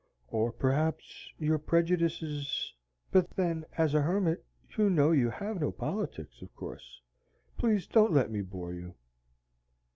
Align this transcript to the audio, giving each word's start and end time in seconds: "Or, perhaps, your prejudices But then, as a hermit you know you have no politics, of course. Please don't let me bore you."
"Or, 0.29 0.51
perhaps, 0.51 1.31
your 1.37 1.59
prejudices 1.59 2.73
But 3.11 3.29
then, 3.35 3.65
as 3.77 3.93
a 3.93 4.01
hermit 4.01 4.43
you 4.75 4.89
know 4.89 5.11
you 5.11 5.29
have 5.29 5.61
no 5.61 5.71
politics, 5.71 6.41
of 6.41 6.51
course. 6.55 6.99
Please 7.55 7.85
don't 7.85 8.11
let 8.11 8.31
me 8.31 8.41
bore 8.41 8.73
you." 8.73 8.95